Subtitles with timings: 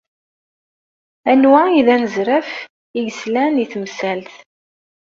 [1.31, 2.49] Anwa i d anezraf
[2.97, 4.33] i yeslan i temsalt?